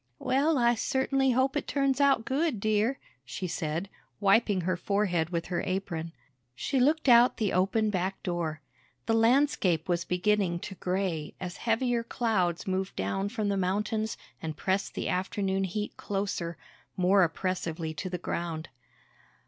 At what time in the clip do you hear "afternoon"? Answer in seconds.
15.07-15.65